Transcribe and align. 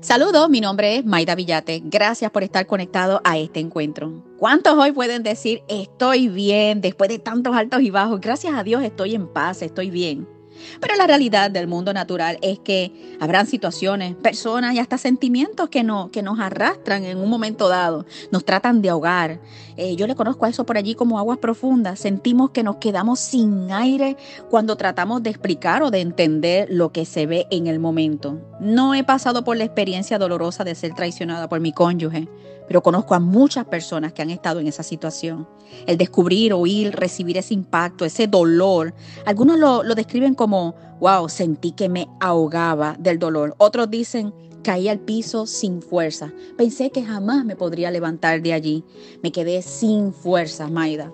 Saludos, 0.00 0.48
mi 0.48 0.60
nombre 0.60 0.96
es 0.96 1.04
Maida 1.04 1.34
Villate. 1.34 1.82
Gracias 1.84 2.30
por 2.30 2.42
estar 2.42 2.66
conectado 2.66 3.20
a 3.24 3.36
este 3.38 3.60
encuentro. 3.60 4.22
¿Cuántos 4.38 4.74
hoy 4.74 4.92
pueden 4.92 5.22
decir 5.22 5.62
estoy 5.68 6.28
bien 6.28 6.80
después 6.80 7.10
de 7.10 7.18
tantos 7.18 7.56
altos 7.56 7.82
y 7.82 7.90
bajos? 7.90 8.20
Gracias 8.20 8.54
a 8.54 8.62
Dios 8.62 8.82
estoy 8.82 9.14
en 9.14 9.26
paz, 9.26 9.62
estoy 9.62 9.90
bien. 9.90 10.37
Pero 10.80 10.96
la 10.96 11.06
realidad 11.06 11.50
del 11.50 11.66
mundo 11.66 11.92
natural 11.92 12.38
es 12.42 12.58
que 12.58 13.16
habrán 13.20 13.46
situaciones, 13.46 14.14
personas 14.14 14.74
y 14.74 14.78
hasta 14.78 14.98
sentimientos 14.98 15.68
que, 15.68 15.82
no, 15.82 16.10
que 16.10 16.22
nos 16.22 16.38
arrastran 16.40 17.04
en 17.04 17.18
un 17.18 17.30
momento 17.30 17.68
dado, 17.68 18.06
nos 18.30 18.44
tratan 18.44 18.82
de 18.82 18.90
ahogar. 18.90 19.40
Eh, 19.76 19.94
yo 19.96 20.06
le 20.06 20.14
conozco 20.14 20.44
a 20.44 20.48
eso 20.48 20.66
por 20.66 20.76
allí 20.76 20.94
como 20.94 21.18
aguas 21.18 21.38
profundas. 21.38 22.00
Sentimos 22.00 22.50
que 22.50 22.62
nos 22.62 22.76
quedamos 22.76 23.20
sin 23.20 23.70
aire 23.70 24.16
cuando 24.50 24.76
tratamos 24.76 25.22
de 25.22 25.30
explicar 25.30 25.82
o 25.82 25.90
de 25.90 26.00
entender 26.00 26.68
lo 26.70 26.92
que 26.92 27.04
se 27.04 27.26
ve 27.26 27.46
en 27.50 27.66
el 27.66 27.78
momento. 27.78 28.40
No 28.60 28.94
he 28.94 29.04
pasado 29.04 29.44
por 29.44 29.56
la 29.56 29.64
experiencia 29.64 30.18
dolorosa 30.18 30.64
de 30.64 30.74
ser 30.74 30.94
traicionada 30.94 31.48
por 31.48 31.60
mi 31.60 31.72
cónyuge 31.72 32.28
pero 32.68 32.82
conozco 32.82 33.14
a 33.14 33.18
muchas 33.18 33.64
personas 33.64 34.12
que 34.12 34.22
han 34.22 34.30
estado 34.30 34.60
en 34.60 34.68
esa 34.68 34.82
situación. 34.82 35.48
El 35.86 35.96
descubrir, 35.96 36.52
oír, 36.52 36.94
recibir 36.94 37.38
ese 37.38 37.54
impacto, 37.54 38.04
ese 38.04 38.26
dolor. 38.26 38.94
Algunos 39.26 39.58
lo, 39.58 39.82
describen 39.94 40.34
como, 40.34 40.74
wow, 41.00 41.28
sentí 41.28 41.72
que 41.72 41.88
me 41.88 42.06
ahogaba 42.20 42.94
del 42.98 43.18
dolor. 43.18 43.54
Otros 43.58 43.90
dicen, 43.90 44.32
caí 44.62 44.88
al 44.88 45.00
piso 45.00 45.46
sin 45.46 45.82
fuerza. 45.82 46.32
Pensé 46.56 46.90
que 46.90 47.02
jamás 47.02 47.44
me 47.44 47.56
podría 47.56 47.90
levantar 47.90 48.42
de 48.42 48.52
allí. 48.52 48.84
Me 49.22 49.32
quedé 49.32 49.62
sin 49.62 50.12
fuerza, 50.12 50.68
Maida. 50.68 51.12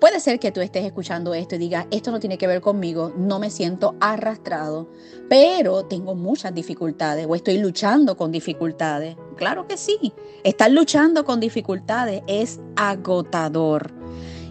Puede 0.00 0.20
ser 0.20 0.38
que 0.38 0.52
tú 0.52 0.60
estés 0.60 0.84
escuchando 0.84 1.34
esto 1.34 1.54
y 1.54 1.58
digas, 1.58 1.86
esto 1.90 2.10
no 2.10 2.20
tiene 2.20 2.36
que 2.36 2.46
ver 2.46 2.60
conmigo, 2.60 3.12
no 3.16 3.38
me 3.38 3.48
siento 3.48 3.94
arrastrado, 4.00 4.90
pero 5.30 5.84
tengo 5.84 6.14
muchas 6.14 6.54
dificultades 6.54 7.26
o 7.28 7.34
estoy 7.34 7.58
luchando 7.58 8.16
con 8.16 8.30
dificultades. 8.30 9.16
Claro 9.36 9.66
que 9.66 9.76
sí, 9.76 10.12
estar 10.42 10.70
luchando 10.70 11.24
con 11.24 11.40
dificultades 11.40 12.22
es 12.26 12.60
agotador. 12.76 13.92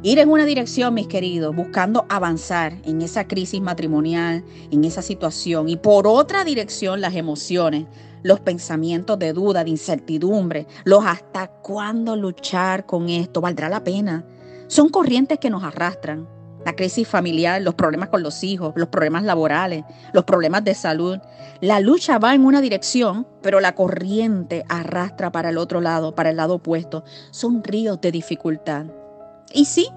Ir 0.02 0.20
en 0.20 0.30
una 0.30 0.46
dirección, 0.46 0.94
mis 0.94 1.08
queridos, 1.08 1.56
buscando 1.56 2.06
avanzar 2.10 2.74
en 2.84 3.02
esa 3.02 3.28
crisis 3.28 3.62
matrimonial, 3.62 4.44
en 4.72 4.84
esa 4.84 5.02
situación, 5.02 5.70
y 5.70 5.78
por 5.78 6.08
otra 6.08 6.44
dirección 6.44 7.00
las 7.00 7.16
emociones, 7.16 7.86
los 8.22 8.40
pensamientos 8.40 9.20
de 9.20 9.34
duda, 9.34 9.64
de 9.64 9.70
incertidumbre, 9.70 10.68
los 10.84 11.06
hasta 11.06 11.48
cuándo 11.48 12.16
luchar 12.16 12.86
con 12.86 13.08
esto, 13.08 13.40
¿valdrá 13.40 13.70
la 13.70 13.84
pena? 13.84 14.26
Son 14.74 14.90
corrientes 14.90 15.38
que 15.38 15.52
nos 15.52 15.64
arrastran. 15.64 16.28
La 16.66 16.76
crisis 16.76 17.08
familiar, 17.08 17.62
los 17.62 17.76
problemas 17.76 18.10
con 18.10 18.24
los 18.24 18.44
hijos, 18.44 18.74
los 18.76 18.90
problemas 18.90 19.22
laborales, 19.22 19.84
los 20.14 20.24
problemas 20.24 20.64
de 20.64 20.74
salud. 20.74 21.20
La 21.62 21.80
lucha 21.80 22.18
va 22.18 22.34
en 22.34 22.44
una 22.44 22.60
dirección, 22.60 23.28
pero 23.44 23.60
la 23.60 23.76
corriente 23.76 24.66
arrastra 24.70 25.32
para 25.32 25.50
el 25.50 25.60
otro 25.60 25.80
lado, 25.80 26.16
para 26.16 26.32
el 26.32 26.38
lado 26.38 26.56
opuesto. 26.56 27.04
Son 27.30 27.64
ríos 27.64 28.02
de 28.02 28.12
dificultad. 28.12 28.88
Y 29.54 29.66
sí, 29.66 29.90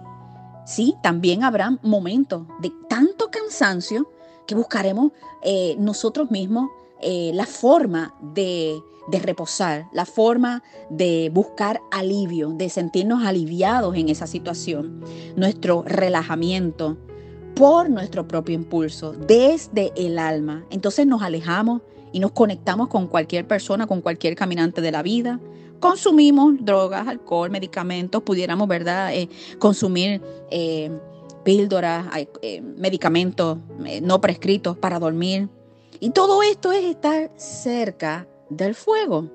sí, 0.66 0.94
también 1.02 1.42
habrá 1.42 1.78
momentos 1.80 2.42
de 2.60 2.70
tanto 2.86 3.30
cansancio 3.30 4.12
que 4.46 4.54
buscaremos 4.54 5.12
eh, 5.42 5.74
nosotros 5.78 6.30
mismos 6.30 6.68
eh, 7.00 7.30
la 7.34 7.46
forma 7.46 8.14
de 8.20 8.80
de 9.06 9.18
reposar, 9.18 9.88
la 9.92 10.04
forma 10.04 10.62
de 10.90 11.30
buscar 11.32 11.80
alivio, 11.90 12.50
de 12.50 12.68
sentirnos 12.68 13.24
aliviados 13.24 13.94
en 13.96 14.08
esa 14.08 14.26
situación, 14.26 15.02
nuestro 15.36 15.82
relajamiento 15.86 16.96
por 17.54 17.88
nuestro 17.88 18.28
propio 18.28 18.54
impulso, 18.54 19.12
desde 19.12 19.92
el 19.96 20.18
alma. 20.18 20.64
Entonces 20.70 21.06
nos 21.06 21.22
alejamos 21.22 21.82
y 22.12 22.20
nos 22.20 22.32
conectamos 22.32 22.88
con 22.88 23.06
cualquier 23.06 23.46
persona, 23.46 23.86
con 23.86 24.00
cualquier 24.00 24.34
caminante 24.34 24.80
de 24.80 24.92
la 24.92 25.02
vida. 25.02 25.40
Consumimos 25.80 26.54
drogas, 26.60 27.06
alcohol, 27.06 27.50
medicamentos, 27.50 28.22
pudiéramos, 28.22 28.66
¿verdad?, 28.68 29.14
eh, 29.14 29.28
consumir 29.58 30.20
eh, 30.50 30.90
píldoras, 31.44 32.06
medicamentos 32.76 33.58
no 34.02 34.20
prescritos 34.20 34.76
para 34.76 34.98
dormir. 34.98 35.48
Y 36.00 36.10
todo 36.10 36.42
esto 36.42 36.72
es 36.72 36.84
estar 36.84 37.30
cerca 37.36 38.28
del 38.50 38.74
fuego. 38.74 39.30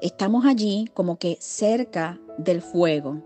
Estamos 0.00 0.46
allí 0.46 0.88
como 0.94 1.18
que 1.18 1.36
cerca 1.40 2.20
del 2.38 2.62
fuego. 2.62 3.22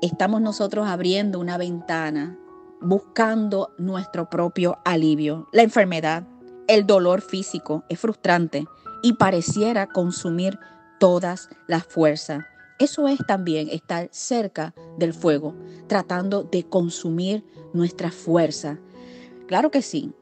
Estamos 0.00 0.40
nosotros 0.40 0.86
abriendo 0.86 1.40
una 1.40 1.58
ventana, 1.58 2.38
buscando 2.80 3.70
nuestro 3.78 4.30
propio 4.30 4.78
alivio. 4.84 5.48
La 5.52 5.62
enfermedad, 5.62 6.24
el 6.68 6.86
dolor 6.86 7.20
físico 7.20 7.84
es 7.88 7.98
frustrante 7.98 8.64
y 9.02 9.14
pareciera 9.14 9.86
consumir 9.88 10.58
todas 11.00 11.48
las 11.66 11.84
fuerzas. 11.84 12.44
Eso 12.78 13.08
es 13.08 13.18
también 13.26 13.68
estar 13.70 14.08
cerca 14.12 14.74
del 14.98 15.14
fuego, 15.14 15.54
tratando 15.88 16.42
de 16.44 16.64
consumir 16.64 17.44
nuestra 17.72 18.10
fuerza. 18.10 18.78
Claro 19.46 19.70
que 19.70 19.82
sí. 19.82 20.12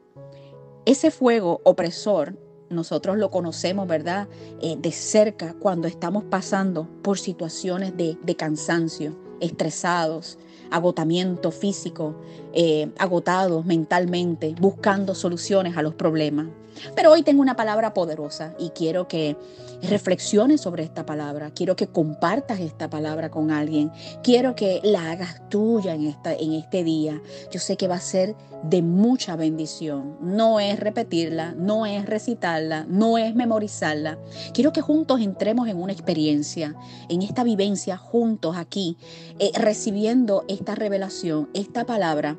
Ese 0.85 1.11
fuego 1.11 1.61
opresor 1.63 2.37
nosotros 2.69 3.17
lo 3.17 3.31
conocemos, 3.31 3.87
¿verdad? 3.87 4.27
Eh, 4.61 4.75
de 4.77 4.91
cerca 4.91 5.53
cuando 5.53 5.87
estamos 5.87 6.25
pasando 6.25 6.89
por 7.01 7.17
situaciones 7.17 7.95
de, 7.95 8.35
cansancio, 8.35 9.15
estresados, 9.39 10.37
agotamiento 10.71 11.51
físico, 11.51 12.15
eh, 12.53 12.91
agotados 12.97 13.65
mentalmente, 13.65 14.55
buscando 14.59 15.15
soluciones 15.15 15.77
a 15.77 15.83
los 15.83 15.93
problemas. 15.93 16.47
Pero 16.95 17.11
hoy 17.11 17.23
tengo 17.23 17.41
una 17.41 17.55
palabra 17.55 17.93
poderosa 17.93 18.53
y 18.59 18.69
quiero 18.69 19.07
que 19.07 19.35
reflexiones 19.89 20.61
sobre 20.61 20.83
esta 20.83 21.05
palabra, 21.05 21.51
quiero 21.51 21.75
que 21.75 21.87
compartas 21.87 22.59
esta 22.59 22.89
palabra 22.89 23.29
con 23.29 23.51
alguien, 23.51 23.91
quiero 24.23 24.55
que 24.55 24.79
la 24.83 25.11
hagas 25.11 25.49
tuya 25.49 25.93
en, 25.93 26.07
esta, 26.07 26.33
en 26.33 26.53
este 26.53 26.83
día. 26.83 27.21
Yo 27.51 27.59
sé 27.59 27.77
que 27.77 27.87
va 27.87 27.95
a 27.95 28.01
ser 28.01 28.35
de 28.63 28.81
mucha 28.81 29.35
bendición. 29.35 30.17
No 30.21 30.59
es 30.59 30.79
repetirla, 30.79 31.53
no 31.57 31.85
es 31.85 32.05
recitarla, 32.05 32.85
no 32.87 33.17
es 33.17 33.35
memorizarla. 33.35 34.17
Quiero 34.53 34.71
que 34.71 34.81
juntos 34.81 35.19
entremos 35.21 35.67
en 35.67 35.81
una 35.81 35.91
experiencia, 35.91 36.75
en 37.09 37.21
esta 37.21 37.43
vivencia 37.43 37.97
juntos 37.97 38.55
aquí, 38.57 38.97
eh, 39.39 39.51
recibiendo 39.55 40.45
esta 40.47 40.75
revelación, 40.75 41.49
esta 41.53 41.85
palabra 41.85 42.37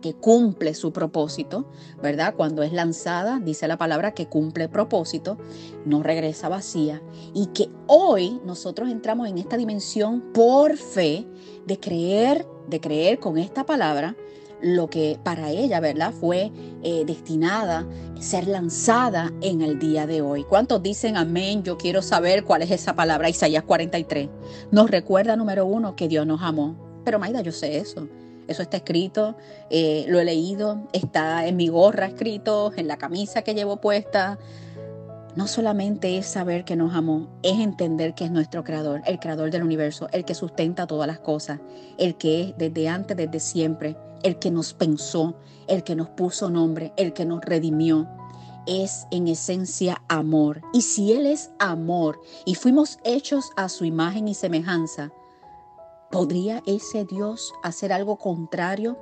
que 0.00 0.14
cumple 0.14 0.74
su 0.74 0.92
propósito, 0.92 1.70
¿verdad? 2.02 2.34
Cuando 2.36 2.62
es 2.62 2.72
lanzada, 2.72 3.38
dice 3.38 3.68
la 3.68 3.78
palabra 3.78 4.12
que 4.12 4.26
cumple 4.26 4.68
propósito, 4.68 5.38
no 5.84 6.02
regresa 6.02 6.48
vacía. 6.48 7.02
Y 7.34 7.46
que 7.46 7.70
hoy 7.86 8.40
nosotros 8.44 8.90
entramos 8.90 9.28
en 9.28 9.38
esta 9.38 9.56
dimensión 9.56 10.32
por 10.32 10.76
fe 10.76 11.26
de 11.66 11.78
creer, 11.78 12.46
de 12.68 12.80
creer 12.80 13.18
con 13.18 13.38
esta 13.38 13.64
palabra 13.64 14.16
lo 14.62 14.90
que 14.90 15.18
para 15.22 15.50
ella, 15.50 15.80
¿verdad? 15.80 16.12
Fue 16.12 16.52
eh, 16.82 17.04
destinada 17.06 17.86
a 18.16 18.22
ser 18.22 18.46
lanzada 18.46 19.32
en 19.40 19.62
el 19.62 19.78
día 19.78 20.06
de 20.06 20.22
hoy. 20.22 20.44
¿Cuántos 20.44 20.82
dicen 20.82 21.16
amén? 21.16 21.62
Yo 21.62 21.76
quiero 21.78 22.02
saber 22.02 22.44
cuál 22.44 22.62
es 22.62 22.70
esa 22.70 22.94
palabra. 22.94 23.28
Isaías 23.28 23.64
43. 23.64 24.28
Nos 24.70 24.90
recuerda, 24.90 25.36
número 25.36 25.66
uno, 25.66 25.96
que 25.96 26.08
Dios 26.08 26.26
nos 26.26 26.42
amó. 26.42 26.76
Pero 27.04 27.18
Maida, 27.18 27.40
yo 27.40 27.52
sé 27.52 27.78
eso. 27.78 28.08
Eso 28.50 28.62
está 28.62 28.78
escrito, 28.78 29.36
eh, 29.70 30.06
lo 30.08 30.18
he 30.18 30.24
leído, 30.24 30.88
está 30.92 31.46
en 31.46 31.56
mi 31.56 31.68
gorra 31.68 32.06
escrito, 32.06 32.72
en 32.76 32.88
la 32.88 32.96
camisa 32.96 33.42
que 33.42 33.54
llevo 33.54 33.80
puesta. 33.80 34.40
No 35.36 35.46
solamente 35.46 36.18
es 36.18 36.26
saber 36.26 36.64
que 36.64 36.74
nos 36.74 36.92
amó, 36.96 37.28
es 37.44 37.60
entender 37.60 38.12
que 38.16 38.24
es 38.24 38.32
nuestro 38.32 38.64
creador, 38.64 39.02
el 39.06 39.20
creador 39.20 39.52
del 39.52 39.62
universo, 39.62 40.08
el 40.10 40.24
que 40.24 40.34
sustenta 40.34 40.88
todas 40.88 41.06
las 41.06 41.20
cosas, 41.20 41.60
el 41.96 42.16
que 42.16 42.42
es 42.42 42.54
desde 42.58 42.88
antes, 42.88 43.16
desde 43.16 43.38
siempre, 43.38 43.96
el 44.24 44.40
que 44.40 44.50
nos 44.50 44.74
pensó, 44.74 45.36
el 45.68 45.84
que 45.84 45.94
nos 45.94 46.08
puso 46.08 46.50
nombre, 46.50 46.92
el 46.96 47.12
que 47.12 47.26
nos 47.26 47.42
redimió. 47.42 48.08
Es 48.66 49.06
en 49.12 49.28
esencia 49.28 50.02
amor. 50.08 50.60
Y 50.72 50.82
si 50.82 51.12
Él 51.12 51.26
es 51.26 51.52
amor 51.60 52.20
y 52.44 52.56
fuimos 52.56 52.98
hechos 53.04 53.52
a 53.56 53.68
su 53.68 53.84
imagen 53.84 54.26
y 54.26 54.34
semejanza, 54.34 55.12
¿Podría 56.10 56.60
ese 56.66 57.04
Dios 57.04 57.54
hacer 57.62 57.92
algo 57.92 58.16
contrario 58.18 58.98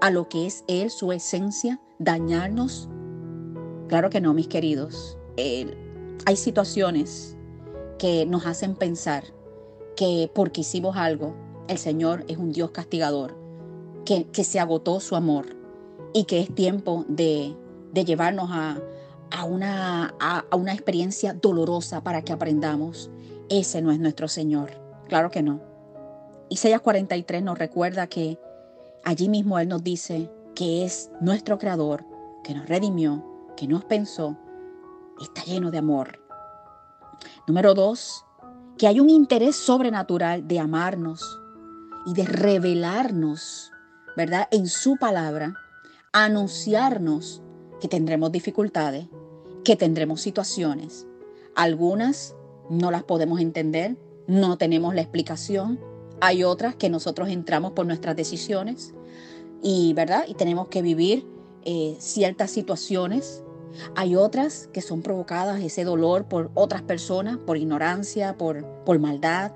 a 0.00 0.10
lo 0.10 0.28
que 0.28 0.46
es 0.46 0.64
Él, 0.66 0.90
su 0.90 1.12
esencia, 1.12 1.80
dañarnos? 2.00 2.88
Claro 3.86 4.10
que 4.10 4.20
no, 4.20 4.34
mis 4.34 4.48
queridos. 4.48 5.16
hay 5.36 6.36
situaciones 6.36 7.36
que 7.98 8.26
nos 8.26 8.46
hacen 8.46 8.74
pensar 8.74 9.22
que 9.94 10.28
porque 10.34 10.62
hicimos 10.62 10.96
algo, 10.96 11.36
el 11.68 11.78
Señor 11.78 12.24
es 12.26 12.36
un 12.36 12.50
Dios 12.50 12.72
castigador, 12.72 13.36
que, 14.04 14.26
se 14.42 14.58
agotó 14.58 14.98
su 14.98 15.14
amor 15.14 15.56
y 16.12 16.24
que 16.24 16.40
es 16.40 16.52
tiempo 16.52 17.04
de, 17.06 17.54
llevarnos 17.94 18.50
a, 18.50 19.44
una, 19.44 20.16
a 20.18 20.56
una 20.56 20.72
experiencia 20.72 21.32
dolorosa 21.32 22.02
para 22.02 22.22
que 22.22 22.32
aprendamos. 22.32 23.08
Ese 23.48 23.82
no 23.82 23.92
es 23.92 24.00
nuestro 24.00 24.26
Señor. 24.26 24.72
Claro 25.06 25.30
que 25.30 25.42
no. 25.42 25.69
Isaías 26.50 26.80
43 26.80 27.44
nos 27.44 27.56
recuerda 27.56 28.08
que 28.08 28.36
allí 29.04 29.28
mismo 29.28 29.60
Él 29.60 29.68
nos 29.68 29.84
dice 29.84 30.28
que 30.56 30.84
es 30.84 31.08
nuestro 31.20 31.58
creador, 31.58 32.04
que 32.42 32.54
nos 32.54 32.68
redimió, 32.68 33.24
que 33.56 33.68
nos 33.68 33.84
pensó, 33.84 34.36
está 35.22 35.44
lleno 35.44 35.70
de 35.70 35.78
amor. 35.78 36.20
Número 37.46 37.72
dos, 37.74 38.26
que 38.76 38.88
hay 38.88 38.98
un 38.98 39.10
interés 39.10 39.54
sobrenatural 39.54 40.48
de 40.48 40.58
amarnos 40.58 41.40
y 42.04 42.14
de 42.14 42.24
revelarnos, 42.24 43.70
¿verdad? 44.16 44.48
En 44.50 44.66
su 44.66 44.96
palabra, 44.96 45.54
anunciarnos 46.12 47.42
que 47.80 47.86
tendremos 47.86 48.32
dificultades, 48.32 49.06
que 49.64 49.76
tendremos 49.76 50.20
situaciones. 50.20 51.06
Algunas 51.54 52.34
no 52.68 52.90
las 52.90 53.04
podemos 53.04 53.38
entender, 53.38 53.96
no 54.26 54.58
tenemos 54.58 54.96
la 54.96 55.02
explicación. 55.02 55.89
Hay 56.20 56.44
otras 56.44 56.74
que 56.74 56.90
nosotros 56.90 57.28
entramos 57.28 57.72
por 57.72 57.86
nuestras 57.86 58.16
decisiones 58.16 58.94
y, 59.62 59.92
¿verdad? 59.94 60.24
Y 60.28 60.34
tenemos 60.34 60.68
que 60.68 60.82
vivir 60.82 61.26
eh, 61.64 61.96
ciertas 61.98 62.50
situaciones. 62.50 63.42
Hay 63.94 64.16
otras 64.16 64.68
que 64.72 64.80
son 64.80 65.02
provocadas 65.02 65.60
ese 65.62 65.84
dolor 65.84 66.26
por 66.26 66.50
otras 66.54 66.82
personas, 66.82 67.38
por 67.38 67.56
ignorancia, 67.56 68.36
por, 68.36 68.64
por 68.84 68.98
maldad. 68.98 69.52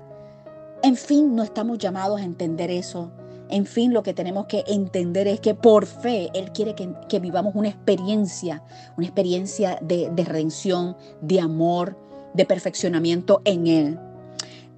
En 0.83 0.95
fin, 0.95 1.35
no 1.35 1.43
estamos 1.43 1.77
llamados 1.77 2.21
a 2.21 2.23
entender 2.23 2.71
eso. 2.71 3.11
En 3.49 3.65
fin, 3.65 3.93
lo 3.93 4.01
que 4.01 4.13
tenemos 4.13 4.47
que 4.47 4.63
entender 4.67 5.27
es 5.27 5.39
que 5.39 5.53
por 5.53 5.85
fe 5.85 6.29
Él 6.33 6.51
quiere 6.51 6.73
que, 6.75 7.19
vivamos 7.19 7.53
una 7.55 7.69
experiencia, 7.69 8.63
una 8.97 9.05
experiencia 9.05 9.77
de, 9.81 10.09
de 10.09 10.25
redención, 10.25 10.97
de 11.21 11.39
amor, 11.39 11.95
de 12.33 12.45
perfeccionamiento 12.45 13.41
en 13.45 13.67
Él. 13.67 13.99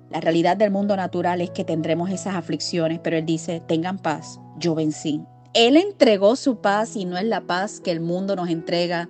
La 0.09 0.21
realidad 0.21 0.56
del 0.56 0.71
mundo 0.71 0.95
natural 0.95 1.42
es 1.42 1.50
que 1.50 1.65
tendremos 1.65 2.09
esas 2.09 2.36
aflicciones, 2.36 3.00
pero 3.04 3.18
Él 3.18 3.25
dice, 3.25 3.62
tengan 3.68 4.00
paz, 4.00 4.39
yo 4.57 4.74
vencí. 4.74 5.21
Él 5.54 5.75
entregó 5.75 6.36
su 6.36 6.62
paz 6.62 6.95
y 6.95 7.06
no 7.06 7.18
es 7.18 7.25
la 7.25 7.42
paz 7.42 7.80
que 7.80 7.92
el 7.92 8.00
mundo 8.00 8.36
nos 8.36 8.50
entrega, 8.50 9.09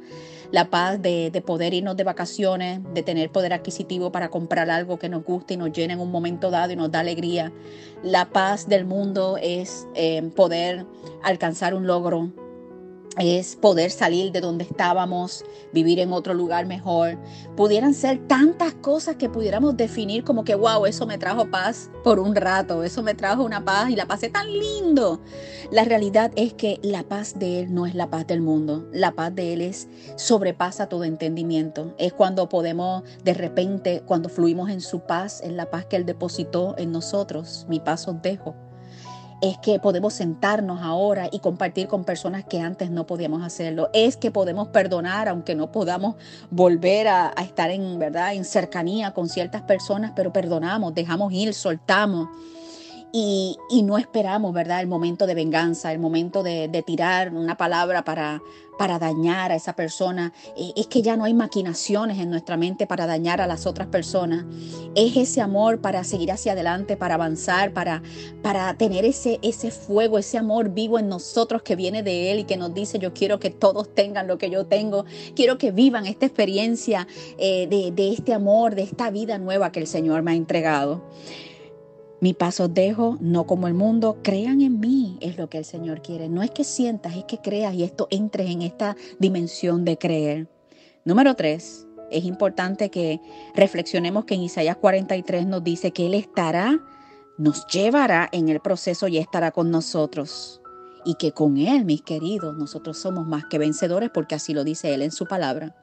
la 0.51 0.69
paz 0.69 1.01
de, 1.01 1.43
poder 1.45 1.73
irnos 1.73 1.97
de 1.97 2.03
vacaciones, 2.03 2.79
de 2.93 3.03
tener 3.03 3.31
poder 3.31 3.53
adquisitivo 3.53 4.11
para 4.11 4.29
comprar 4.29 4.69
algo 4.69 4.97
que 4.97 5.09
nos 5.09 5.23
guste 5.23 5.55
y 5.55 5.57
nos 5.57 5.71
llene 5.71 5.93
en 5.93 5.99
un 5.99 6.09
momento 6.09 6.49
dado 6.49 6.71
y 6.71 6.75
nos 6.75 6.89
da 6.89 7.01
alegría. 7.01 7.51
La 8.03 8.29
paz 8.29 8.67
del 8.67 8.85
mundo 8.85 9.37
es 9.41 9.87
eh, 9.93 10.21
poder 10.35 10.85
alcanzar 11.21 11.73
un 11.73 11.85
logro, 11.85 12.31
es 13.19 13.55
poder 13.55 13.91
salir 13.91 14.31
de 14.31 14.41
donde 14.41 14.63
estábamos, 14.63 15.43
vivir 15.73 15.99
en 15.99 16.13
otro 16.13 16.33
lugar 16.33 16.65
mejor. 16.65 17.17
Pudieran 17.55 17.93
ser 17.93 18.27
tantas 18.27 18.73
cosas 18.75 19.15
que 19.15 19.29
pudiéramos 19.29 19.75
definir 19.75 20.23
como 20.23 20.43
que, 20.43 20.55
wow, 20.55 20.85
eso 20.85 21.05
me 21.05 21.17
trajo 21.17 21.49
paz 21.49 21.89
por 22.03 22.19
un 22.19 22.35
rato, 22.35 22.83
eso 22.83 23.01
me 23.03 23.15
trajo 23.15 23.43
una 23.43 23.63
paz 23.63 23.89
y 23.89 23.95
la 23.95 24.05
pasé 24.05 24.29
tan 24.29 24.51
lindo. 24.51 25.21
La 25.71 25.83
realidad 25.83 26.31
es 26.35 26.53
que 26.53 26.79
la 26.83 27.03
paz 27.03 27.39
de 27.39 27.61
Él 27.61 27.73
no 27.73 27.85
es 27.85 27.95
la 27.95 28.09
paz 28.09 28.27
del 28.27 28.41
mundo, 28.41 28.87
la 28.91 29.11
paz 29.11 29.33
de 29.33 29.53
Él 29.53 29.61
es 29.61 29.87
sobrepasa 30.15 30.87
todo 30.87 31.03
entendimiento. 31.03 31.93
Es 31.97 32.13
cuando 32.13 32.49
podemos, 32.49 33.03
de 33.23 33.33
repente, 33.33 34.03
cuando 34.05 34.29
fluimos 34.29 34.69
en 34.69 34.81
su 34.81 35.01
paz, 35.01 35.41
en 35.41 35.57
la 35.57 35.69
paz 35.69 35.85
que 35.85 35.95
Él 35.95 36.05
depositó 36.05 36.75
en 36.77 36.91
nosotros, 36.91 37.65
mi 37.67 37.79
paz 37.79 38.07
os 38.07 38.21
dejo 38.21 38.66
es 39.41 39.57
que 39.59 39.79
podemos 39.79 40.13
sentarnos 40.13 40.81
ahora 40.81 41.29
y 41.31 41.39
compartir 41.39 41.87
con 41.87 42.03
personas 42.03 42.43
que 42.45 42.59
antes 42.59 42.89
no 42.89 43.05
podíamos 43.05 43.43
hacerlo. 43.43 43.89
Es 43.93 44.17
que 44.17 44.31
podemos 44.31 44.69
perdonar 44.69 45.27
aunque 45.27 45.53
no 45.53 45.71
podamos 45.71 46.15
volver 46.49 47.07
a, 47.07 47.33
estar 47.37 47.69
en 47.69 47.99
verdad 47.99 48.33
en 48.33 48.45
cercanía 48.45 49.13
con 49.13 49.29
ciertas 49.29 49.61
personas, 49.61 50.13
pero 50.15 50.33
perdonamos, 50.33 50.93
dejamos 50.95 51.31
ir, 51.33 51.53
soltamos 51.53 52.29
y, 53.11 53.57
no 53.83 53.97
esperamos, 53.97 54.53
¿verdad? 54.53 54.81
El 54.81 54.87
momento 54.87 55.25
de 55.27 55.33
venganza, 55.33 55.91
el 55.91 55.99
momento 55.99 56.43
de, 56.43 56.83
tirar 56.85 57.33
una 57.33 57.57
palabra 57.57 58.03
para, 58.03 58.41
para 58.77 58.99
dañar 58.99 59.51
a 59.51 59.55
esa 59.55 59.73
persona. 59.73 60.33
Eh, 60.55 60.73
es 60.75 60.87
que 60.87 61.01
ya 61.01 61.17
no 61.17 61.23
hay 61.23 61.33
maquinaciones 61.33 62.19
en 62.19 62.29
nuestra 62.29 62.57
mente 62.57 62.85
para 62.85 63.07
dañar 63.07 63.41
a 63.41 63.47
las 63.47 63.65
otras 63.65 63.87
personas. 63.87 64.45
Es 64.95 65.15
ese 65.15 65.41
amor 65.41 65.79
para 65.79 66.03
seguir 66.03 66.31
hacia 66.31 66.51
adelante, 66.51 66.97
para 66.97 67.15
avanzar, 67.15 67.73
para, 67.73 68.03
para 68.41 68.73
tener 68.75 69.05
ese, 69.05 69.39
ese 69.41 69.71
fuego, 69.71 70.17
ese 70.17 70.37
amor 70.37 70.69
vivo 70.69 70.99
en 70.99 71.09
nosotros 71.09 71.61
que 71.63 71.75
viene 71.75 72.03
de 72.03 72.31
Él 72.31 72.39
y 72.39 72.43
que 72.43 72.57
nos 72.57 72.73
dice, 72.73 72.99
yo 72.99 73.13
quiero 73.13 73.39
que 73.39 73.49
todos 73.49 73.93
tengan 73.93 74.27
lo 74.27 74.37
que 74.37 74.49
yo 74.49 74.65
tengo. 74.65 75.05
Quiero 75.35 75.57
que 75.57 75.71
vivan 75.71 76.05
esta 76.05 76.25
experiencia 76.25 77.07
eh, 77.37 77.67
de, 77.67 77.91
de 77.91 78.13
este 78.13 78.33
amor, 78.33 78.75
de 78.75 78.83
esta 78.83 79.09
vida 79.09 79.37
nueva 79.37 79.71
que 79.71 79.79
el 79.79 79.87
Señor 79.87 80.23
me 80.23 80.31
ha 80.31 80.35
entregado. 80.35 81.01
Mi 82.19 82.33
paso 82.33 82.67
dejo, 82.67 83.17
no 83.19 83.45
como 83.45 83.67
el 83.67 83.73
mundo. 83.73 84.17
Crean 84.23 84.61
en 84.61 84.79
mí, 84.79 85.17
es 85.21 85.37
lo 85.37 85.49
que 85.49 85.59
el 85.59 85.65
Señor 85.65 86.01
quiere. 86.01 86.29
No 86.29 86.41
es 86.41 86.51
que 86.51 86.63
sientas, 86.63 87.15
es 87.15 87.25
que 87.25 87.39
creas 87.39 87.73
y 87.75 87.83
esto 87.83 88.07
entres 88.09 88.49
en 88.49 88.63
esta 88.63 88.95
dimensión 89.19 89.85
de 89.85 89.97
creer. 89.97 90.47
Número 91.05 91.35
tres, 91.35 91.87
es 92.09 92.25
importante 92.25 92.89
que 92.89 93.21
reflexionemos 93.55 94.25
que 94.25 94.33
en 94.35 94.41
Isaías 94.41 94.77
43 94.77 95.45
nos 95.45 95.63
dice 95.63 95.91
que 95.91 96.07
Él 96.07 96.15
estará, 96.15 96.79
nos 97.37 97.67
llevará 97.67 98.29
en 98.31 98.49
el 98.49 98.61
proceso 98.61 99.07
y 99.07 99.17
estará 99.17 99.51
con 99.51 99.69
nosotros 99.69 100.56
y 101.07 101.15
que 101.15 101.31
con 101.31 101.55
Él, 101.55 101.85
mis 101.85 102.01
queridos, 102.01 102.57
nosotros 102.57 102.97
somos 102.97 103.25
más 103.25 103.45
que 103.45 103.57
vencedores 103.57 104.09
porque 104.13 104.35
así 104.35 104.53
lo 104.53 104.65
dice 104.65 104.93
Él 104.93 105.01
en 105.01 105.13
su 105.13 105.25
palabra. 105.25 105.73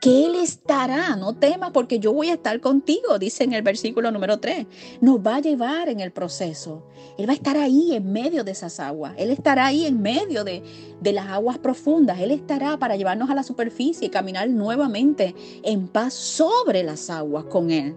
Que 0.00 0.26
Él 0.26 0.34
estará, 0.34 1.14
no 1.14 1.34
temas 1.34 1.70
porque 1.70 2.00
yo 2.00 2.12
voy 2.12 2.30
a 2.30 2.34
estar 2.34 2.58
contigo, 2.60 3.16
dice 3.20 3.44
en 3.44 3.52
el 3.52 3.62
versículo 3.62 4.10
número 4.10 4.40
3. 4.40 4.66
Nos 5.00 5.20
va 5.20 5.36
a 5.36 5.40
llevar 5.40 5.88
en 5.88 6.00
el 6.00 6.10
proceso. 6.10 6.88
Él 7.16 7.28
va 7.28 7.32
a 7.32 7.36
estar 7.36 7.56
ahí 7.56 7.94
en 7.94 8.12
medio 8.12 8.42
de 8.42 8.50
esas 8.50 8.80
aguas. 8.80 9.14
Él 9.18 9.30
estará 9.30 9.66
ahí 9.66 9.86
en 9.86 10.02
medio 10.02 10.42
de, 10.42 10.64
de 11.00 11.12
las 11.12 11.28
aguas 11.28 11.58
profundas. 11.58 12.18
Él 12.18 12.32
estará 12.32 12.76
para 12.76 12.96
llevarnos 12.96 13.30
a 13.30 13.36
la 13.36 13.44
superficie 13.44 14.08
y 14.08 14.10
caminar 14.10 14.50
nuevamente 14.50 15.36
en 15.62 15.86
paz 15.86 16.12
sobre 16.12 16.82
las 16.82 17.08
aguas 17.08 17.44
con 17.44 17.70
Él. 17.70 17.94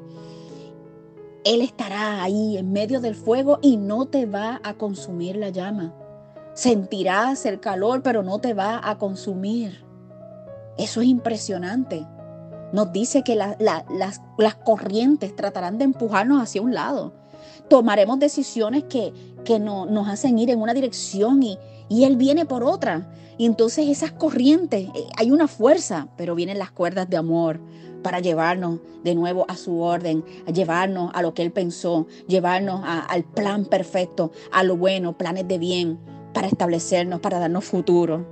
Él 1.45 1.61
estará 1.61 2.21
ahí 2.21 2.59
en 2.59 2.71
medio 2.71 3.01
del 3.01 3.15
fuego 3.15 3.57
y 3.63 3.77
no 3.77 4.05
te 4.05 4.27
va 4.27 4.61
a 4.63 4.75
consumir 4.75 5.35
la 5.37 5.49
llama. 5.49 6.05
Sentirás 6.56 7.46
el 7.46 7.60
calor, 7.60 8.02
pero 8.02 8.24
no 8.24 8.40
te 8.40 8.54
va 8.54 8.80
a 8.81 8.98
consumir. 8.98 9.84
Eso 10.78 11.02
es 11.02 11.07
impresionante. 11.07 12.07
Nos 12.72 12.94
dice 12.94 13.24
que 13.24 13.36
las, 13.36 13.57
las, 13.60 14.56
corrientes 14.63 15.36
tratarán 15.36 15.78
de 15.78 15.84
empujarnos 15.84 16.42
hacia 16.42 16.62
un 16.62 16.74
lado. 16.74 17.13
Tomaremos 17.69 18.19
decisiones 18.19 18.86
que, 18.86 19.13
que 19.44 19.60
no, 19.60 19.86
nos 19.86 20.07
hacen 20.07 20.40
ir 20.40 20.50
en 20.50 20.62
una 20.62 20.74
dirección 20.74 21.44
y, 21.44 21.60
y 21.90 22.06
Él 22.06 22.16
viene 22.16 22.46
por 22.46 22.63
otra. 22.63 23.12
Y 23.38 23.46
entonces 23.46 23.90
esas 23.90 24.13
corrientes, 24.13 24.88
eh, 24.96 25.07
hay 25.18 25.31
una 25.31 25.50
fuerza, 25.50 26.07
pero 26.16 26.36
vienen 26.36 26.57
las 26.57 26.72
cuerdas 26.72 27.10
de 27.10 27.18
amor 27.18 27.60
para 28.02 28.22
llevarnos 28.22 28.80
de 29.04 29.13
nuevo 29.13 29.46
a 29.50 29.57
su 29.57 29.81
orden, 29.81 30.24
llevarnos 30.54 31.12
a 31.14 31.21
lo 31.21 31.33
que 31.33 31.42
Él 31.42 31.52
pensó, 31.52 32.07
llevarnos 32.28 32.81
al 32.85 33.26
plan 33.26 33.66
perfecto, 33.66 34.31
a 34.54 34.64
lo 34.64 34.78
bueno, 34.78 35.18
planes 35.18 35.50
de 35.50 35.57
bien 35.57 36.15
para 36.35 36.47
establecernos, 36.47 37.21
para 37.21 37.39
darnos 37.39 37.63
futuro. 37.63 38.25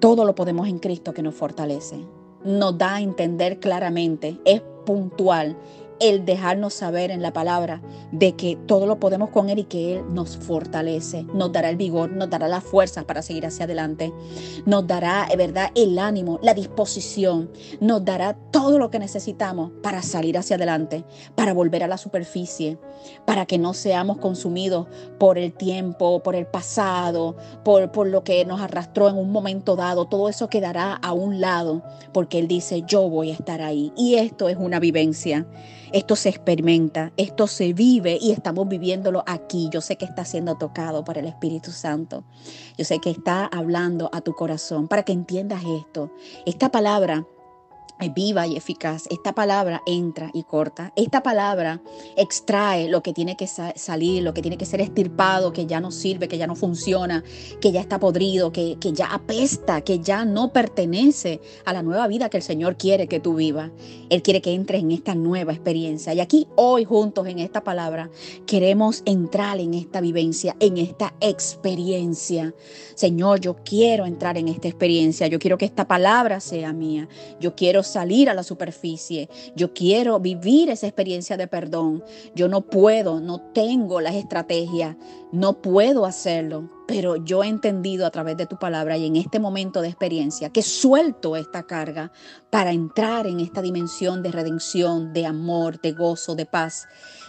Todo 0.00 0.24
lo 0.24 0.34
podemos 0.34 0.66
en 0.66 0.78
Cristo 0.78 1.12
que 1.12 1.22
nos 1.22 1.34
fortalece. 1.34 1.96
Nos 2.42 2.78
da 2.78 2.94
a 2.94 3.00
entender 3.02 3.60
claramente, 3.60 4.38
es 4.46 4.62
puntual 4.86 5.54
el 6.00 6.24
dejarnos 6.24 6.74
saber 6.74 7.10
en 7.10 7.22
la 7.22 7.32
palabra 7.32 7.80
de 8.12 8.34
que 8.36 8.56
todo 8.66 8.86
lo 8.86 8.98
podemos 8.98 9.30
con 9.30 9.48
Él 9.50 9.60
y 9.60 9.64
que 9.64 9.96
Él 9.96 10.04
nos 10.10 10.36
fortalece, 10.36 11.24
nos 11.34 11.52
dará 11.52 11.70
el 11.70 11.76
vigor, 11.76 12.10
nos 12.10 12.30
dará 12.30 12.48
las 12.48 12.64
fuerzas 12.64 13.04
para 13.04 13.22
seguir 13.22 13.46
hacia 13.46 13.64
adelante, 13.64 14.12
nos 14.66 14.86
dará, 14.86 15.28
¿verdad?, 15.36 15.70
el 15.74 15.98
ánimo, 15.98 16.38
la 16.42 16.54
disposición, 16.54 17.50
nos 17.80 18.04
dará 18.04 18.34
todo 18.50 18.78
lo 18.78 18.90
que 18.90 18.98
necesitamos 18.98 19.72
para 19.82 20.02
salir 20.02 20.38
hacia 20.38 20.56
adelante, 20.56 21.04
para 21.34 21.52
volver 21.52 21.82
a 21.82 21.88
la 21.88 21.98
superficie, 21.98 22.78
para 23.24 23.46
que 23.46 23.58
no 23.58 23.74
seamos 23.74 24.18
consumidos 24.18 24.86
por 25.18 25.38
el 25.38 25.52
tiempo, 25.52 26.22
por 26.22 26.34
el 26.34 26.46
pasado, 26.46 27.36
por, 27.64 27.90
por 27.92 28.06
lo 28.06 28.24
que 28.24 28.44
nos 28.44 28.60
arrastró 28.60 29.08
en 29.08 29.16
un 29.16 29.30
momento 29.30 29.76
dado, 29.76 30.06
todo 30.06 30.28
eso 30.28 30.48
quedará 30.48 30.94
a 30.94 31.12
un 31.12 31.40
lado, 31.40 31.82
porque 32.12 32.38
Él 32.38 32.48
dice, 32.48 32.82
yo 32.86 33.08
voy 33.08 33.30
a 33.30 33.34
estar 33.34 33.62
ahí. 33.62 33.92
Y 33.96 34.16
esto 34.16 34.48
es 34.48 34.56
una 34.56 34.80
vivencia. 34.80 35.46
Esto 35.92 36.16
se 36.16 36.28
experimenta, 36.28 37.12
esto 37.16 37.46
se 37.46 37.72
vive 37.72 38.18
y 38.20 38.32
estamos 38.32 38.68
viviéndolo 38.68 39.24
aquí. 39.26 39.68
Yo 39.72 39.80
sé 39.80 39.96
que 39.96 40.04
está 40.04 40.24
siendo 40.24 40.56
tocado 40.56 41.04
por 41.04 41.18
el 41.18 41.26
Espíritu 41.26 41.70
Santo. 41.70 42.24
Yo 42.76 42.84
sé 42.84 42.98
que 42.98 43.10
está 43.10 43.46
hablando 43.46 44.10
a 44.12 44.20
tu 44.20 44.34
corazón 44.34 44.88
para 44.88 45.02
que 45.02 45.12
entiendas 45.12 45.62
esto. 45.64 46.12
Esta 46.46 46.70
palabra 46.70 47.26
viva 48.14 48.46
y 48.46 48.56
eficaz. 48.56 49.06
Esta 49.10 49.32
palabra 49.34 49.82
entra 49.86 50.30
y 50.32 50.44
corta. 50.44 50.92
Esta 50.96 51.22
palabra 51.22 51.80
extrae 52.16 52.88
lo 52.88 53.02
que 53.02 53.12
tiene 53.12 53.36
que 53.36 53.46
salir, 53.46 54.22
lo 54.22 54.34
que 54.34 54.42
tiene 54.42 54.56
que 54.56 54.66
ser 54.66 54.80
estirpado, 54.80 55.52
que 55.52 55.66
ya 55.66 55.80
no 55.80 55.90
sirve, 55.90 56.28
que 56.28 56.38
ya 56.38 56.46
no 56.46 56.54
funciona, 56.54 57.24
que 57.60 57.72
ya 57.72 57.80
está 57.80 57.98
podrido, 57.98 58.52
que, 58.52 58.76
que 58.80 58.92
ya 58.92 59.06
apesta, 59.06 59.80
que 59.80 59.98
ya 59.98 60.24
no 60.24 60.52
pertenece 60.52 61.40
a 61.64 61.72
la 61.72 61.82
nueva 61.82 62.06
vida 62.06 62.28
que 62.28 62.36
el 62.36 62.42
Señor 62.42 62.76
quiere 62.76 63.08
que 63.08 63.20
tú 63.20 63.34
vivas. 63.34 63.70
Él 64.10 64.22
quiere 64.22 64.40
que 64.40 64.54
entres 64.54 64.82
en 64.82 64.92
esta 64.92 65.14
nueva 65.14 65.52
experiencia. 65.52 66.14
Y 66.14 66.20
aquí 66.20 66.46
hoy 66.56 66.84
juntos 66.84 67.26
en 67.26 67.40
esta 67.40 67.64
palabra 67.64 68.10
queremos 68.46 69.02
entrar 69.04 69.58
en 69.58 69.74
esta 69.74 70.00
vivencia, 70.00 70.56
en 70.60 70.78
esta 70.78 71.14
experiencia. 71.20 72.54
Señor, 72.94 73.40
yo 73.40 73.56
quiero 73.64 74.06
entrar 74.06 74.38
en 74.38 74.48
esta 74.48 74.68
experiencia. 74.68 75.26
Yo 75.26 75.38
quiero 75.38 75.58
que 75.58 75.64
esta 75.64 75.86
palabra 75.86 76.40
sea 76.40 76.72
mía. 76.72 77.08
Yo 77.40 77.54
quiero 77.54 77.82
salir 77.88 78.30
a 78.30 78.34
la 78.34 78.42
superficie. 78.42 79.28
Yo 79.56 79.74
quiero 79.74 80.20
vivir 80.20 80.70
esa 80.70 80.86
experiencia 80.86 81.36
de 81.36 81.46
perdón. 81.46 82.04
Yo 82.34 82.48
no 82.48 82.62
puedo, 82.62 83.20
no 83.20 83.40
tengo 83.52 84.00
las 84.00 84.14
estrategias, 84.14 84.96
no 85.32 85.60
puedo 85.60 86.04
hacerlo. 86.04 86.70
Pero 86.86 87.16
yo 87.16 87.44
he 87.44 87.48
entendido 87.48 88.06
a 88.06 88.10
través 88.10 88.36
de 88.36 88.46
tu 88.46 88.58
palabra 88.58 88.96
y 88.96 89.06
en 89.06 89.16
este 89.16 89.40
momento 89.40 89.82
de 89.82 89.88
experiencia 89.88 90.50
que 90.50 90.62
suelto 90.62 91.36
esta 91.36 91.64
carga 91.64 92.12
para 92.50 92.72
entrar 92.72 93.26
en 93.26 93.40
esta 93.40 93.60
dimensión 93.60 94.22
de 94.22 94.32
redención, 94.32 95.12
de 95.12 95.26
amor, 95.26 95.80
de 95.80 95.92
gozo, 95.92 96.34
de 96.34 96.46
paz 96.46 96.86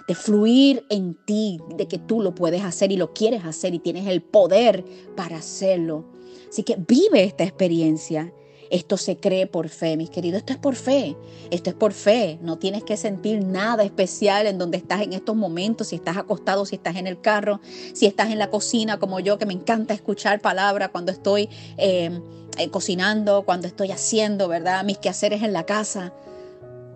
de 0.10 0.16
fluir 0.16 0.88
en 0.90 1.14
ti, 1.14 1.60
de 1.76 1.88
que 1.88 2.00
tú 2.00 2.24
lo 2.24 2.34
puedes 2.34 2.64
hacer 2.64 2.92
y 2.92 2.98
lo 2.98 3.14
quieres 3.14 3.46
hacer 3.46 3.76
y 3.76 3.80
tienes 3.80 4.08
el 4.08 4.24
poder 4.24 4.84
para 5.16 5.38
hacerlo. 5.38 6.06
Así 6.50 6.64
que 6.64 6.78
vive 6.88 7.24
esta 7.24 7.44
experiencia. 7.44 8.34
Esto 8.70 8.98
se 8.98 9.18
cree 9.18 9.48
por 9.48 9.70
fe, 9.70 9.98
mis 9.98 10.10
queridos. 10.10 10.40
Esto 10.40 10.54
es 10.54 10.60
por 10.60 10.76
fe. 10.76 11.16
Esto 11.50 11.70
es 11.72 11.76
por 11.76 11.94
fe. 11.94 12.38
No 12.42 12.58
tienes 12.58 12.84
que 12.84 12.98
sentir 12.98 13.44
nada 13.44 13.84
especial 13.84 14.48
en 14.48 14.58
donde 14.58 14.78
estás 14.78 15.02
en 15.02 15.14
estos 15.14 15.36
momentos. 15.36 15.88
Si 15.88 15.96
estás 15.96 16.18
acostado, 16.18 16.66
si 16.66 16.76
estás 16.76 16.96
en 16.96 17.08
el 17.08 17.20
carro, 17.20 17.62
si 17.94 18.06
estás 18.06 18.30
en 18.30 18.40
la 18.40 18.50
cocina 18.50 19.00
como 19.00 19.20
yo, 19.20 19.38
que 19.38 19.46
me 19.46 19.54
encanta 19.54 19.94
escuchar 19.94 20.40
palabras 20.42 20.90
cuando 20.90 21.12
estoy 21.12 21.50
eh, 21.78 22.20
eh, 22.58 22.70
cocinando, 22.70 23.44
cuando 23.44 23.68
estoy 23.68 23.92
haciendo, 23.92 24.48
¿verdad? 24.48 24.84
Mis 24.84 24.98
quehaceres 24.98 25.42
en 25.44 25.54
la 25.54 25.66
casa. 25.66 26.14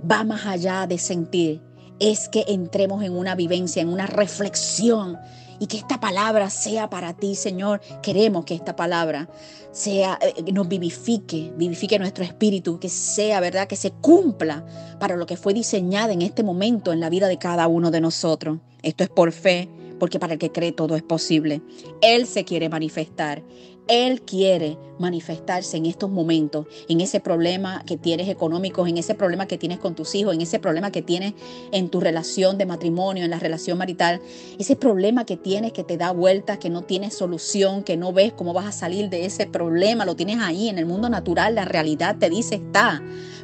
Va 0.10 0.24
más 0.24 0.46
allá 0.46 0.86
de 0.86 0.98
sentir 0.98 1.62
es 2.00 2.28
que 2.28 2.46
entremos 2.48 3.04
en 3.04 3.16
una 3.16 3.36
vivencia, 3.36 3.82
en 3.82 3.90
una 3.90 4.08
reflexión 4.08 5.18
y 5.60 5.68
que 5.68 5.78
esta 5.78 6.00
palabra 6.00 6.50
sea 6.50 6.90
para 6.90 7.14
ti, 7.14 7.36
Señor. 7.36 7.82
Queremos 8.02 8.46
que 8.46 8.56
esta 8.56 8.76
palabra 8.76 9.30
sea 9.72 10.20
eh, 10.22 10.52
nos 10.52 10.68
vivifique, 10.68 11.52
vivifique 11.56 11.98
nuestro 12.00 12.24
espíritu, 12.24 12.80
que 12.80 12.90
sea, 12.90 13.40
¿verdad? 13.40 13.68
Que 13.68 13.76
se 13.76 13.92
cumpla 13.92 14.66
para 15.00 15.16
lo 15.16 15.26
que 15.26 15.38
fue 15.38 15.54
diseñada 15.54 16.14
en 16.14 16.22
este 16.22 16.44
momento 16.44 16.94
en 16.94 17.00
la 17.00 17.10
vida 17.10 17.28
de 17.28 17.38
cada 17.38 17.68
uno 17.68 17.92
de 17.92 18.02
nosotros. 18.02 18.60
Esto 18.82 19.04
es 19.04 19.10
por 19.10 19.32
fe, 19.32 19.70
porque 20.00 20.20
para 20.20 20.34
el 20.34 20.40
que 20.40 20.52
cree 20.52 20.72
todo 20.72 20.96
es 20.96 21.04
posible. 21.04 21.62
Él 22.02 22.28
se 22.28 22.46
quiere 22.46 22.70
manifestar. 22.70 23.44
Él 23.88 24.22
quiere 24.22 24.78
manifestarse 25.00 25.78
en 25.78 25.86
estos 25.86 26.10
momentos, 26.10 26.68
en 26.88 27.02
ese 27.02 27.20
problema 27.20 27.84
que 27.86 27.98
tienes 27.98 28.30
económico, 28.30 28.88
en 28.88 28.98
ese 28.98 29.16
problema 29.16 29.48
que 29.48 29.58
tienes 29.58 29.80
con 29.80 29.96
tus 29.96 30.16
hijos, 30.16 30.34
en 30.34 30.42
ese 30.42 30.60
problema 30.60 30.92
que 30.92 31.02
tienes 31.02 31.34
en 31.72 31.90
tu 31.90 32.00
relación 32.00 32.58
de 32.58 32.66
matrimonio, 32.66 33.24
en 33.24 33.32
la 33.32 33.40
relación 33.40 33.78
marital, 33.78 34.22
ese 34.58 34.76
problema 34.76 35.26
que 35.26 35.38
tienes 35.38 35.74
que 35.74 35.84
te 35.84 35.98
da 35.98 36.12
vueltas, 36.12 36.60
que 36.60 36.70
no 36.70 36.84
tienes 36.84 37.14
solución, 37.14 37.84
que 37.84 37.98
no 37.98 38.14
ves 38.14 38.34
cómo 38.34 38.54
vas 38.54 38.66
a 38.66 38.72
salir 38.72 39.10
de 39.10 39.26
ese 39.26 39.48
problema, 39.48 40.06
lo 40.06 40.16
tienes 40.16 40.40
ahí 40.40 40.70
en 40.70 40.78
el 40.78 40.86
mundo 40.86 41.10
natural, 41.10 41.56
la 41.56 41.66
realidad 41.66 42.18
te 42.18 42.30
dice 42.30 42.56
está 42.56 43.02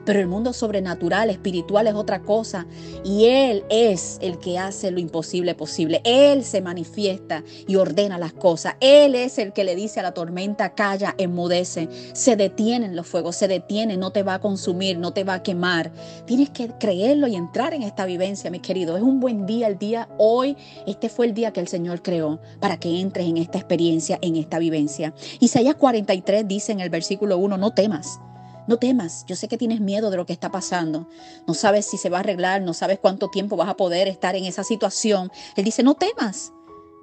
pero 0.10 0.22
el 0.22 0.27
mundo 0.27 0.53
sobrenatural, 0.53 1.29
espiritual 1.29 1.86
es 1.86 1.93
otra 1.93 2.24
cosa. 2.24 2.65
Y 3.03 3.25
Él 3.25 3.63
es 3.69 4.17
el 4.22 4.39
que 4.39 4.58
hace 4.58 4.89
lo 4.89 5.00
imposible 5.00 5.53
posible. 5.53 6.01
Él 6.03 6.43
se 6.43 6.62
manifiesta 6.62 7.43
y 7.67 7.75
ordena 7.75 8.17
las 8.17 8.34
cosas. 8.34 8.74
Él 8.79 9.13
es 9.13 9.38
el 9.38 9.53
que 9.53 9.63
le 9.63 9.75
dice 9.75 10.00
a 10.00 10.03
la 10.03 10.13
tormenta, 10.13 10.28
calla, 10.75 11.15
enmudece. 11.17 11.89
Se 12.13 12.36
detienen 12.36 12.95
los 12.95 13.07
fuegos, 13.07 13.36
se 13.36 13.48
detiene, 13.48 13.98
no 13.98 14.12
te 14.12 14.24
va 14.24 14.36
a 14.36 14.39
consumir, 14.39 14.98
no 14.98 15.12
te 15.12 15.24
va 15.24 15.36
a 15.36 15.43
quemar. 15.43 15.91
Tienes 16.25 16.50
que 16.50 16.69
creerlo 16.79 17.27
y 17.27 17.36
entrar 17.36 17.74
en 17.74 17.83
esta 17.83 18.05
vivencia, 18.05 18.51
mis 18.51 18.62
queridos. 18.62 18.98
Es 18.98 19.03
un 19.03 19.19
buen 19.19 19.45
día 19.45 19.67
el 19.67 19.77
día 19.77 20.09
hoy. 20.17 20.57
Este 20.86 21.09
fue 21.09 21.25
el 21.25 21.33
día 21.33 21.51
que 21.51 21.59
el 21.59 21.67
Señor 21.67 22.01
creó 22.01 22.39
para 22.59 22.77
que 22.77 23.00
entres 23.00 23.27
en 23.27 23.38
esta 23.38 23.57
experiencia, 23.57 24.19
en 24.21 24.36
esta 24.36 24.59
vivencia. 24.59 25.13
Isaías 25.39 25.75
43 25.75 26.48
dice 26.48 26.71
en 26.71 26.79
el 26.79 26.89
versículo 26.89 27.38
1, 27.38 27.57
no 27.57 27.71
temas. 27.71 28.19
No 28.67 28.77
temas, 28.77 29.25
yo 29.25 29.36
sé 29.36 29.48
que 29.48 29.57
tienes 29.57 29.81
miedo 29.81 30.12
de 30.12 30.17
lo 30.17 30.27
que 30.27 30.33
está 30.33 30.51
pasando. 30.51 31.07
No 31.48 31.55
sabes 31.55 31.88
si 31.88 31.98
se 31.98 32.09
va 32.09 32.17
a 32.17 32.19
arreglar, 32.19 32.62
no 32.62 32.75
sabes 32.75 33.00
cuánto 33.00 33.29
tiempo 33.29 33.55
vas 33.55 33.67
a 33.67 33.75
poder 33.75 34.07
estar 34.07 34.36
en 34.36 34.45
esa 34.45 34.63
situación. 34.63 35.31
Él 35.55 35.65
dice, 35.65 35.81
no 35.81 35.95
temas. 35.95 36.53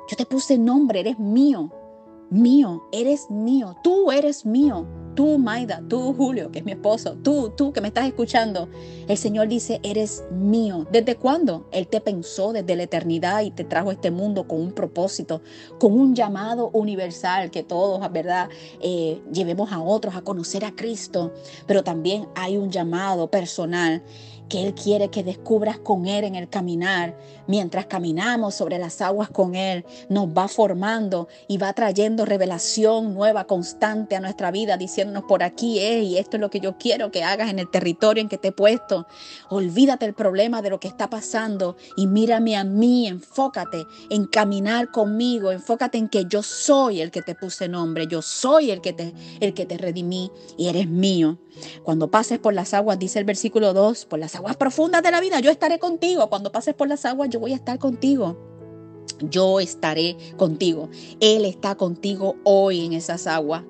Yo 0.08 0.16
te 0.16 0.26
puse 0.26 0.58
nombre, 0.58 1.00
eres 1.00 1.18
mío 1.18 1.72
mío, 2.30 2.88
eres 2.92 3.30
mío, 3.30 3.76
tú 3.82 4.10
eres 4.10 4.44
mío, 4.44 4.86
tú 5.14 5.38
Maida, 5.38 5.82
tú 5.88 6.14
Julio, 6.14 6.52
que 6.52 6.60
es 6.60 6.64
mi 6.64 6.72
esposo, 6.72 7.16
tú, 7.22 7.52
tú 7.56 7.72
que 7.72 7.80
me 7.80 7.88
estás 7.88 8.06
escuchando. 8.06 8.68
El 9.08 9.16
Señor 9.16 9.48
dice, 9.48 9.80
eres 9.82 10.24
mío. 10.30 10.86
¿Desde 10.92 11.16
cuándo? 11.16 11.68
Él 11.72 11.88
te 11.88 12.00
pensó 12.00 12.52
desde 12.52 12.76
la 12.76 12.84
eternidad 12.84 13.42
y 13.42 13.50
te 13.50 13.64
trajo 13.64 13.90
a 13.90 13.94
este 13.94 14.10
mundo 14.10 14.46
con 14.46 14.60
un 14.60 14.72
propósito, 14.72 15.42
con 15.80 15.92
un 15.92 16.14
llamado 16.14 16.70
universal 16.72 17.50
que 17.50 17.62
todos, 17.62 18.00
¿verdad? 18.12 18.48
Eh, 18.80 19.22
llevemos 19.32 19.72
a 19.72 19.80
otros 19.80 20.14
a 20.14 20.22
conocer 20.22 20.64
a 20.64 20.76
Cristo, 20.76 21.32
pero 21.66 21.82
también 21.82 22.28
hay 22.34 22.56
un 22.56 22.70
llamado 22.70 23.30
personal 23.30 24.02
que 24.48 24.64
Él 24.64 24.74
quiere 24.74 25.08
que 25.08 25.24
descubras 25.24 25.78
con 25.78 26.06
Él 26.06 26.24
en 26.24 26.34
el 26.34 26.48
caminar. 26.48 27.16
Mientras 27.46 27.86
caminamos 27.86 28.54
sobre 28.54 28.78
las 28.78 29.00
aguas 29.00 29.30
con 29.30 29.54
Él, 29.54 29.84
nos 30.08 30.28
va 30.28 30.48
formando 30.48 31.28
y 31.48 31.58
va 31.58 31.72
trayendo 31.72 32.24
revelación 32.24 33.14
nueva, 33.14 33.44
constante 33.44 34.16
a 34.16 34.20
nuestra 34.20 34.50
vida, 34.50 34.76
diciéndonos 34.76 35.24
por 35.24 35.42
aquí 35.42 35.78
es 35.78 36.04
y 36.04 36.18
esto 36.18 36.36
es 36.36 36.40
lo 36.40 36.50
que 36.50 36.60
yo 36.60 36.76
quiero 36.78 37.10
que 37.10 37.24
hagas 37.24 37.50
en 37.50 37.58
el 37.58 37.70
territorio 37.70 38.20
en 38.20 38.28
que 38.28 38.38
te 38.38 38.48
he 38.48 38.52
puesto. 38.52 39.06
Olvídate 39.48 40.06
el 40.06 40.14
problema 40.14 40.62
de 40.62 40.70
lo 40.70 40.80
que 40.80 40.88
está 40.88 41.08
pasando 41.10 41.76
y 41.96 42.06
mírame 42.06 42.56
a 42.56 42.64
mí, 42.64 43.06
enfócate 43.06 43.86
en 44.10 44.26
caminar 44.26 44.90
conmigo, 44.90 45.52
enfócate 45.52 45.98
en 45.98 46.08
que 46.08 46.26
yo 46.26 46.42
soy 46.42 47.00
el 47.00 47.10
que 47.10 47.22
te 47.22 47.34
puse 47.34 47.68
nombre, 47.68 48.06
yo 48.06 48.22
soy 48.22 48.70
el 48.70 48.80
que 48.80 48.92
te, 48.92 49.12
el 49.40 49.54
que 49.54 49.66
te 49.66 49.78
redimí 49.78 50.30
y 50.56 50.68
eres 50.68 50.88
mío. 50.88 51.38
Cuando 51.82 52.08
pases 52.10 52.38
por 52.38 52.54
las 52.54 52.74
aguas, 52.74 52.98
dice 52.98 53.18
el 53.18 53.24
versículo 53.24 53.72
2, 53.72 54.04
por 54.06 54.18
las 54.18 54.35
aguas 54.36 54.56
profundas 54.56 55.02
de 55.02 55.10
la 55.10 55.20
vida, 55.20 55.40
yo 55.40 55.50
estaré 55.50 55.78
contigo. 55.78 56.28
Cuando 56.28 56.52
pases 56.52 56.74
por 56.74 56.88
las 56.88 57.04
aguas, 57.04 57.28
yo 57.30 57.40
voy 57.40 57.52
a 57.52 57.56
estar 57.56 57.78
contigo. 57.78 58.36
Yo 59.20 59.60
estaré 59.60 60.16
contigo. 60.36 60.90
Él 61.20 61.44
está 61.44 61.74
contigo 61.74 62.36
hoy 62.44 62.84
en 62.84 62.92
esas 62.92 63.26
aguas. 63.26 63.62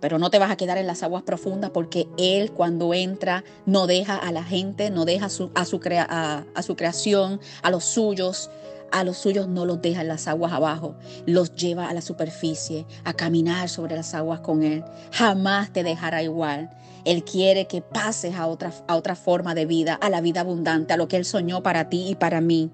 Pero 0.00 0.18
no 0.18 0.30
te 0.30 0.38
vas 0.38 0.50
a 0.50 0.56
quedar 0.56 0.78
en 0.78 0.86
las 0.86 1.02
aguas 1.02 1.22
profundas 1.22 1.70
porque 1.70 2.08
Él 2.18 2.52
cuando 2.52 2.94
entra 2.94 3.44
no 3.66 3.86
deja 3.86 4.16
a 4.16 4.32
la 4.32 4.44
gente, 4.44 4.90
no 4.90 5.04
deja 5.04 5.26
a 5.26 5.30
su, 5.30 5.50
a 5.54 5.64
su, 5.64 5.80
a 5.86 6.62
su 6.62 6.76
creación, 6.76 7.40
a 7.62 7.70
los 7.70 7.84
suyos. 7.84 8.50
A 8.94 9.02
los 9.02 9.18
suyos 9.18 9.48
no 9.48 9.66
los 9.66 9.82
deja 9.82 10.02
en 10.02 10.06
las 10.06 10.28
aguas 10.28 10.52
abajo, 10.52 10.94
los 11.26 11.56
lleva 11.56 11.88
a 11.88 11.94
la 11.94 12.00
superficie, 12.00 12.86
a 13.02 13.12
caminar 13.12 13.68
sobre 13.68 13.96
las 13.96 14.14
aguas 14.14 14.38
con 14.38 14.62
Él. 14.62 14.84
Jamás 15.10 15.72
te 15.72 15.82
dejará 15.82 16.22
igual. 16.22 16.70
Él 17.04 17.24
quiere 17.24 17.66
que 17.66 17.82
pases 17.82 18.36
a 18.36 18.46
otra, 18.46 18.72
a 18.86 18.94
otra 18.94 19.16
forma 19.16 19.56
de 19.56 19.66
vida, 19.66 19.94
a 19.94 20.10
la 20.10 20.20
vida 20.20 20.42
abundante, 20.42 20.92
a 20.92 20.96
lo 20.96 21.08
que 21.08 21.16
Él 21.16 21.24
soñó 21.24 21.60
para 21.60 21.88
ti 21.88 22.10
y 22.10 22.14
para 22.14 22.40
mí. 22.40 22.70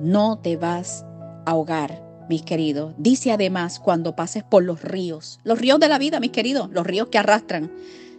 No 0.00 0.38
te 0.38 0.56
vas 0.56 1.04
a 1.46 1.52
ahogar, 1.52 2.02
mis 2.28 2.42
queridos. 2.42 2.94
Dice 2.98 3.30
además 3.30 3.78
cuando 3.78 4.16
pases 4.16 4.42
por 4.42 4.64
los 4.64 4.82
ríos, 4.82 5.38
los 5.44 5.60
ríos 5.60 5.78
de 5.78 5.88
la 5.88 5.98
vida, 5.98 6.18
mis 6.18 6.32
queridos, 6.32 6.68
los 6.72 6.84
ríos 6.84 7.10
que 7.12 7.18
arrastran 7.18 7.70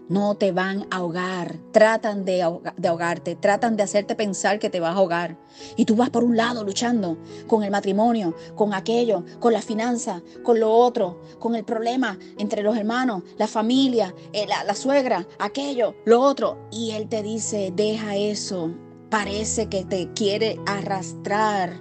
no 0.10 0.36
te 0.36 0.52
van 0.52 0.88
a 0.90 0.98
ahogar, 0.98 1.60
tratan 1.72 2.26
de, 2.26 2.42
ahogarte, 2.42 3.36
tratan 3.36 3.78
de 3.78 3.84
hacerte 3.84 4.16
pensar 4.16 4.60
que 4.60 4.70
te 4.70 4.80
vas 4.80 4.96
a 4.96 4.98
ahogar. 4.98 5.38
Y 5.78 5.86
tú 5.86 5.96
vas 5.96 6.10
por 6.10 6.24
un 6.24 6.36
lado 6.36 6.64
luchando 6.64 7.18
con 7.48 7.64
el 7.64 7.72
matrimonio, 7.72 8.36
con 8.56 8.74
aquello, 8.74 9.24
con 9.40 9.54
la 9.54 9.62
finanza, 9.62 10.22
con 10.44 10.60
lo 10.60 10.72
otro, 10.72 11.22
con 11.40 11.56
el 11.56 11.64
problema 11.64 12.18
entre 12.38 12.64
los 12.64 12.76
hermanos, 12.76 13.24
la 13.38 13.48
familia, 13.48 14.14
eh, 14.34 14.46
la, 14.48 14.64
la 14.64 14.76
suegra, 14.76 15.28
aquello, 15.38 15.96
lo 16.06 16.22
otro. 16.22 16.68
Y 16.72 16.92
él 16.92 17.08
te 17.08 17.22
dice, 17.22 17.72
deja 17.76 18.16
eso, 18.16 18.74
parece 19.10 19.68
que 19.68 19.86
te 19.86 20.12
quiere 20.14 20.60
arrastrar 20.66 21.80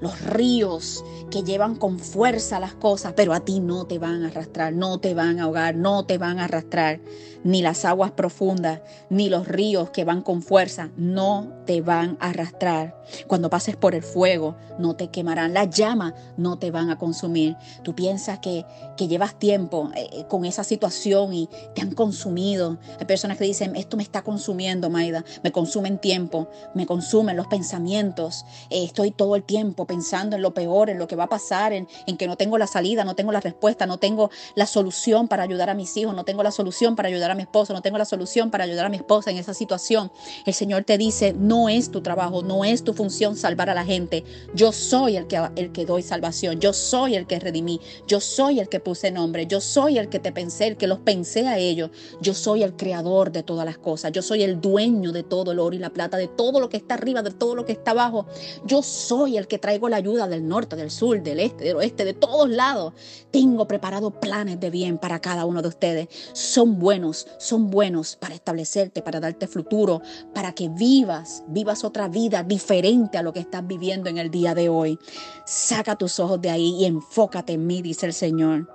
los 0.00 0.20
ríos 0.20 1.04
que 1.30 1.42
llevan 1.42 1.76
con 1.76 1.98
fuerza 1.98 2.60
las 2.60 2.74
cosas, 2.74 3.12
pero 3.16 3.32
a 3.32 3.40
ti 3.40 3.60
no 3.60 3.86
te 3.86 3.98
van 3.98 4.24
a 4.24 4.28
arrastrar, 4.28 4.72
no 4.72 4.98
te 4.98 5.14
van 5.14 5.40
a 5.40 5.44
ahogar, 5.44 5.74
no 5.76 6.04
te 6.04 6.18
van 6.18 6.38
a 6.38 6.44
arrastrar 6.44 7.00
ni 7.44 7.62
las 7.62 7.84
aguas 7.84 8.10
profundas, 8.12 8.80
ni 9.10 9.28
los 9.28 9.46
ríos 9.46 9.90
que 9.90 10.04
van 10.04 10.22
con 10.22 10.42
fuerza, 10.42 10.90
no 10.96 11.52
te 11.66 11.80
van 11.80 12.16
a 12.20 12.30
arrastrar. 12.30 13.02
Cuando 13.26 13.48
pases 13.48 13.76
por 13.76 13.94
el 13.94 14.02
fuego, 14.02 14.56
no 14.78 14.96
te 14.96 15.08
quemarán. 15.08 15.54
Las 15.54 15.70
llamas 15.70 16.14
no 16.36 16.58
te 16.58 16.70
van 16.70 16.90
a 16.90 16.98
consumir. 16.98 17.56
Tú 17.82 17.94
piensas 17.94 18.38
que, 18.40 18.66
que 18.96 19.08
llevas 19.08 19.38
tiempo 19.38 19.90
eh, 19.94 20.08
eh, 20.12 20.24
con 20.28 20.44
esa 20.44 20.64
situación 20.64 21.32
y 21.32 21.48
te 21.74 21.82
han 21.82 21.92
consumido. 21.92 22.78
Hay 22.98 23.06
personas 23.06 23.38
que 23.38 23.44
dicen, 23.44 23.76
esto 23.76 23.96
me 23.96 24.02
está 24.02 24.22
consumiendo, 24.22 24.90
Maida. 24.90 25.24
Me 25.42 25.52
consumen 25.52 25.98
tiempo, 25.98 26.48
me 26.74 26.86
consumen 26.86 27.36
los 27.36 27.46
pensamientos. 27.46 28.44
Eh, 28.70 28.84
estoy 28.84 29.10
todo 29.10 29.36
el 29.36 29.44
tiempo 29.44 29.86
pensando 29.88 30.36
en 30.36 30.42
lo 30.42 30.54
peor, 30.54 30.90
en 30.90 30.98
lo 30.98 31.08
que 31.08 31.16
va 31.16 31.24
a 31.24 31.28
pasar, 31.28 31.72
en, 31.72 31.88
que 32.16 32.28
no 32.28 32.36
tengo 32.36 32.58
la 32.58 32.68
salida, 32.68 33.02
no 33.04 33.16
tengo 33.16 33.32
la 33.32 33.40
respuesta, 33.40 33.86
no 33.86 33.98
tengo 33.98 34.30
la 34.54 34.66
solución 34.66 35.26
para 35.26 35.42
ayudar 35.42 35.70
a 35.70 35.74
mis 35.74 35.96
hijos, 35.96 36.14
no 36.14 36.24
tengo 36.24 36.44
la 36.44 36.52
solución 36.52 36.94
para 36.94 37.08
ayudar 37.08 37.32
a 37.32 37.34
mi 37.34 37.42
esposo, 37.42 37.72
no 37.72 37.82
tengo 37.82 37.98
la 37.98 38.04
solución 38.04 38.50
para 38.50 38.64
ayudar 38.64 38.86
a 38.86 38.88
mi 38.88 38.98
esposa 38.98 39.30
en 39.30 39.38
esa 39.38 39.54
situación. 39.54 40.12
El 40.46 40.54
Señor 40.54 40.84
te 40.84 40.98
dice, 40.98 41.32
no 41.32 41.68
es 41.68 41.90
tu 41.90 42.02
trabajo, 42.02 42.42
no 42.42 42.64
es 42.64 42.84
tu 42.84 42.94
función 42.94 43.36
salvar 43.36 43.70
a 43.70 43.74
la 43.74 43.84
gente. 43.84 44.24
Yo 44.54 44.72
soy 44.72 45.16
el 45.16 45.26
que, 45.26 45.40
el 45.56 45.72
que 45.72 45.86
doy 45.86 46.02
salvación, 46.02 46.60
yo 46.60 46.72
soy 46.72 47.16
el 47.16 47.26
que 47.26 47.40
redimí, 47.40 47.80
yo 48.06 48.20
soy 48.20 48.60
el 48.60 48.68
que 48.68 48.78
puse 48.78 49.10
nombre, 49.10 49.46
yo 49.46 49.60
soy 49.60 49.98
el 49.98 50.08
que 50.08 50.18
te 50.18 50.30
pensé, 50.30 50.66
el 50.66 50.76
que 50.76 50.86
los 50.86 50.98
pensé 50.98 51.48
a 51.48 51.58
ellos. 51.58 51.90
Yo 52.20 52.34
soy 52.34 52.62
el 52.62 52.76
creador 52.76 53.32
de 53.32 53.42
todas 53.42 53.64
las 53.64 53.78
cosas, 53.78 54.12
yo 54.12 54.22
soy 54.22 54.42
el 54.42 54.60
dueño 54.60 55.12
de 55.12 55.22
todo 55.22 55.52
el 55.52 55.58
oro 55.58 55.74
y 55.74 55.78
la 55.78 55.90
plata, 55.90 56.16
de 56.16 56.28
todo 56.28 56.60
lo 56.60 56.68
que 56.68 56.76
está 56.76 56.94
arriba, 56.94 57.22
de 57.22 57.30
todo 57.30 57.54
lo 57.54 57.64
que 57.64 57.72
está 57.72 57.92
abajo. 57.92 58.26
Yo 58.64 58.82
soy 58.82 59.36
el 59.36 59.46
que 59.46 59.58
traigo 59.78 59.88
la 59.88 59.98
ayuda 59.98 60.26
del 60.26 60.48
norte, 60.48 60.74
del 60.74 60.90
sur, 60.90 61.22
del 61.22 61.38
este, 61.38 61.62
del 61.62 61.76
oeste, 61.76 62.04
de 62.04 62.12
todos 62.12 62.50
lados. 62.50 62.94
Tengo 63.30 63.68
preparado 63.68 64.10
planes 64.10 64.58
de 64.58 64.70
bien 64.70 64.98
para 64.98 65.20
cada 65.20 65.44
uno 65.44 65.62
de 65.62 65.68
ustedes. 65.68 66.08
Son 66.32 66.80
buenos, 66.80 67.28
son 67.38 67.70
buenos 67.70 68.16
para 68.16 68.34
establecerte, 68.34 69.02
para 69.02 69.20
darte 69.20 69.46
futuro, 69.46 70.02
para 70.34 70.52
que 70.52 70.68
vivas, 70.68 71.44
vivas 71.46 71.84
otra 71.84 72.08
vida 72.08 72.42
diferente 72.42 73.18
a 73.18 73.22
lo 73.22 73.32
que 73.32 73.38
estás 73.38 73.64
viviendo 73.64 74.10
en 74.10 74.18
el 74.18 74.32
día 74.32 74.52
de 74.56 74.68
hoy. 74.68 74.98
Saca 75.46 75.94
tus 75.94 76.18
ojos 76.18 76.40
de 76.40 76.50
ahí 76.50 76.74
y 76.80 76.84
enfócate 76.86 77.52
en 77.52 77.64
mí, 77.64 77.80
dice 77.80 78.06
el 78.06 78.14
Señor. 78.14 78.68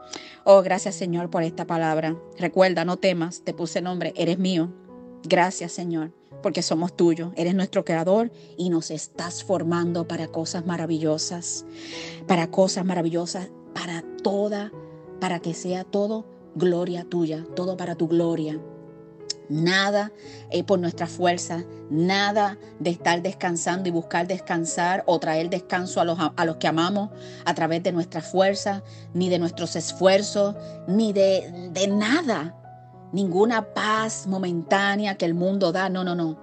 Oh, 0.45 0.61
gracias 0.61 0.95
Señor 0.95 1.29
por 1.29 1.43
esta 1.43 1.65
palabra. 1.65 2.15
Recuerda, 2.37 2.85
no 2.85 2.95
temas, 2.95 3.41
te 3.43 3.53
puse 3.53 3.81
nombre, 3.81 4.13
eres 4.15 4.39
mío. 4.39 4.71
Gracias 5.23 5.71
Señor 5.71 6.11
porque 6.43 6.61
somos 6.61 6.95
tuyos, 6.95 7.31
eres 7.35 7.55
nuestro 7.55 7.83
creador 7.83 8.31
y 8.57 8.69
nos 8.69 8.91
estás 8.91 9.43
formando 9.43 10.07
para 10.07 10.27
cosas 10.27 10.65
maravillosas, 10.65 11.65
para 12.27 12.51
cosas 12.51 12.85
maravillosas, 12.85 13.49
para 13.73 14.03
toda, 14.21 14.71
para 15.19 15.39
que 15.39 15.55
sea 15.55 15.85
todo 15.85 16.25
gloria 16.53 17.05
tuya, 17.05 17.45
todo 17.55 17.77
para 17.77 17.95
tu 17.95 18.07
gloria. 18.07 18.59
Nada 19.49 20.11
eh, 20.51 20.63
por 20.63 20.79
nuestra 20.79 21.05
fuerza, 21.07 21.65
nada 21.89 22.57
de 22.79 22.91
estar 22.91 23.21
descansando 23.21 23.89
y 23.89 23.91
buscar 23.91 24.27
descansar 24.27 25.03
o 25.05 25.19
traer 25.19 25.49
descanso 25.49 25.99
a 25.99 26.05
los, 26.05 26.17
a 26.19 26.45
los 26.45 26.57
que 26.57 26.67
amamos 26.67 27.09
a 27.45 27.53
través 27.53 27.83
de 27.83 27.91
nuestra 27.91 28.21
fuerza, 28.21 28.83
ni 29.13 29.29
de 29.29 29.39
nuestros 29.39 29.75
esfuerzos, 29.75 30.55
ni 30.87 31.13
de, 31.13 31.69
de 31.71 31.87
nada 31.87 32.62
ninguna 33.13 33.73
paz 33.73 34.27
momentánea 34.27 35.15
que 35.15 35.25
el 35.25 35.33
mundo 35.33 35.71
da. 35.71 35.87
No, 35.87 36.03
no, 36.03 36.15
no. 36.15 36.37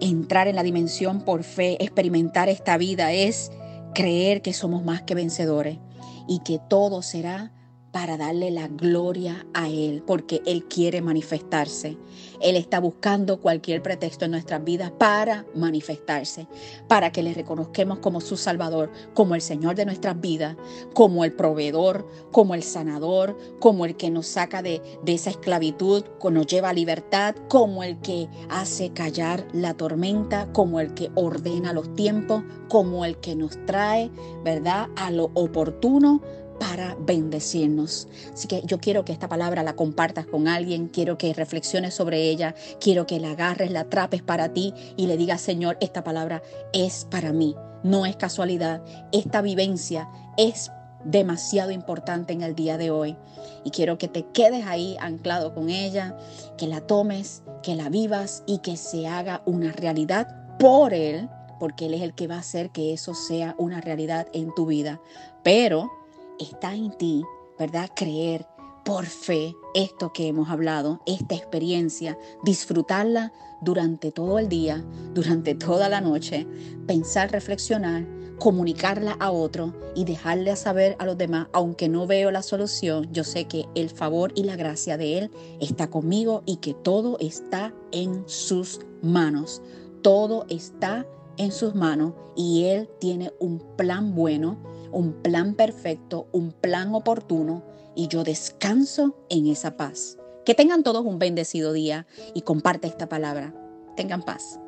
Entrar 0.00 0.48
en 0.48 0.56
la 0.56 0.62
dimensión 0.62 1.20
por 1.20 1.44
fe, 1.44 1.76
experimentar 1.82 2.48
esta 2.48 2.78
vida 2.78 3.12
es 3.12 3.52
creer 3.94 4.40
que 4.40 4.54
somos 4.54 4.84
más 4.84 5.02
que 5.02 5.14
vencedores 5.14 5.78
y 6.26 6.38
que 6.40 6.58
todo 6.58 7.02
será 7.02 7.52
para 7.92 8.16
darle 8.16 8.50
la 8.50 8.68
gloria 8.68 9.46
a 9.52 9.68
Él, 9.68 10.02
porque 10.06 10.42
Él 10.46 10.64
quiere 10.64 11.02
manifestarse. 11.02 11.98
Él 12.40 12.56
está 12.56 12.80
buscando 12.80 13.38
cualquier 13.38 13.82
pretexto 13.82 14.24
en 14.24 14.32
nuestras 14.32 14.64
vidas 14.64 14.90
para 14.90 15.44
manifestarse, 15.54 16.48
para 16.88 17.12
que 17.12 17.22
le 17.22 17.34
reconozcamos 17.34 17.98
como 17.98 18.20
su 18.20 18.36
Salvador, 18.36 18.90
como 19.14 19.34
el 19.34 19.42
Señor 19.42 19.76
de 19.76 19.84
nuestras 19.84 20.20
vidas, 20.20 20.56
como 20.94 21.24
el 21.24 21.32
proveedor, 21.34 22.08
como 22.32 22.54
el 22.54 22.62
sanador, 22.62 23.36
como 23.60 23.84
el 23.84 23.96
que 23.96 24.10
nos 24.10 24.26
saca 24.26 24.62
de, 24.62 24.80
esa 25.06 25.30
esclavitud, 25.30 26.04
nos 26.32 26.46
lleva 26.46 26.70
a 26.70 26.72
libertad, 26.72 27.34
como 27.48 27.82
el 27.82 28.00
que 28.00 28.26
hace 28.48 28.90
callar 28.90 29.46
la 29.52 29.74
tormenta, 29.74 30.50
como 30.52 30.80
el 30.80 30.94
que 30.94 31.10
ordena 31.14 31.74
los 31.74 31.94
tiempos, 31.94 32.42
como 32.68 33.04
el 33.04 33.18
que 33.18 33.36
nos 33.36 33.62
trae, 33.66 34.10
¿verdad?, 34.42 34.88
a 34.96 35.10
lo 35.10 35.30
oportuno 35.34 36.22
para 36.58 36.96
bendecirnos. 36.98 38.08
Así 38.32 38.48
que 38.48 38.62
yo 38.64 38.78
quiero 38.78 39.04
que 39.04 39.12
esta 39.12 39.28
palabra 39.28 39.62
la 39.62 39.74
compartas 39.74 40.26
con 40.26 40.48
alguien, 40.48 40.88
quiero 40.88 41.18
que 41.18 41.34
reflexiones 41.34 41.94
sobre 41.94 42.30
ella, 42.30 42.54
quiero 42.80 43.06
que 43.06 43.20
la 43.20 43.32
agarres, 43.32 43.70
la 43.70 43.80
atrapes 43.80 44.22
para 44.22 44.52
ti 44.52 44.74
y 44.96 45.06
le 45.06 45.16
digas, 45.16 45.40
Señor, 45.40 45.76
esta 45.80 46.04
palabra 46.04 46.42
es 46.72 47.06
para 47.10 47.32
mí, 47.32 47.56
no 47.82 48.06
es 48.06 48.16
casualidad, 48.16 48.82
esta 49.12 49.42
vivencia 49.42 50.08
es 50.36 50.70
demasiado 51.04 51.70
importante 51.70 52.32
en 52.32 52.42
el 52.42 52.54
día 52.54 52.78
de 52.78 52.90
hoy. 52.90 53.16
Y 53.64 53.70
quiero 53.70 53.98
que 53.98 54.08
te 54.08 54.24
quedes 54.32 54.66
ahí 54.66 54.96
anclado 55.00 55.54
con 55.54 55.68
ella, 55.68 56.16
que 56.56 56.66
la 56.66 56.80
tomes, 56.80 57.42
que 57.62 57.74
la 57.74 57.88
vivas 57.88 58.42
y 58.46 58.58
que 58.58 58.76
se 58.76 59.06
haga 59.06 59.42
una 59.46 59.72
realidad 59.72 60.56
por 60.58 60.94
Él, 60.94 61.28
porque 61.58 61.86
Él 61.86 61.94
es 61.94 62.02
el 62.02 62.14
que 62.14 62.26
va 62.26 62.36
a 62.36 62.40
hacer 62.40 62.70
que 62.70 62.92
eso 62.92 63.14
sea 63.14 63.54
una 63.58 63.80
realidad 63.80 64.28
en 64.32 64.54
tu 64.54 64.66
vida. 64.66 65.00
Pero 65.42 65.90
está 66.38 66.74
en 66.74 66.96
ti, 66.96 67.22
¿verdad? 67.58 67.90
Creer 67.94 68.46
por 68.84 69.06
fe 69.06 69.54
esto 69.74 70.12
que 70.12 70.26
hemos 70.26 70.48
hablado, 70.48 71.00
esta 71.06 71.34
experiencia, 71.34 72.18
disfrutarla 72.44 73.32
durante 73.60 74.10
todo 74.10 74.38
el 74.38 74.48
día, 74.48 74.84
durante 75.14 75.54
toda 75.54 75.88
la 75.88 76.00
noche, 76.00 76.46
pensar, 76.86 77.30
reflexionar, 77.30 78.04
comunicarla 78.38 79.12
a 79.20 79.30
otro 79.30 79.72
y 79.94 80.04
dejarle 80.04 80.56
saber 80.56 80.96
a 80.98 81.06
los 81.06 81.16
demás, 81.16 81.46
aunque 81.52 81.88
no 81.88 82.06
veo 82.08 82.32
la 82.32 82.42
solución, 82.42 83.08
yo 83.12 83.22
sé 83.22 83.44
que 83.44 83.66
el 83.76 83.88
favor 83.88 84.32
y 84.34 84.42
la 84.42 84.56
gracia 84.56 84.96
de 84.96 85.18
Él 85.18 85.30
está 85.60 85.90
conmigo 85.90 86.42
y 86.44 86.56
que 86.56 86.74
todo 86.74 87.18
está 87.20 87.72
en 87.92 88.24
sus 88.26 88.80
manos. 89.00 89.62
Todo 90.02 90.44
está 90.48 91.06
en 91.36 91.52
sus 91.52 91.76
manos 91.76 92.14
y 92.34 92.64
Él 92.64 92.88
tiene 92.98 93.32
un 93.38 93.60
plan 93.76 94.14
bueno 94.16 94.58
un 94.92 95.22
plan 95.22 95.54
perfecto, 95.54 96.28
un 96.32 96.52
plan 96.52 96.94
oportuno 96.94 97.64
y 97.94 98.08
yo 98.08 98.24
descanso 98.24 99.16
en 99.28 99.46
esa 99.46 99.76
paz. 99.76 100.18
Que 100.44 100.54
tengan 100.54 100.82
todos 100.82 101.04
un 101.04 101.18
bendecido 101.18 101.72
día 101.72 102.06
y 102.34 102.42
comparte 102.42 102.88
esta 102.88 103.08
palabra. 103.08 103.54
Tengan 103.96 104.22
paz. 104.22 104.58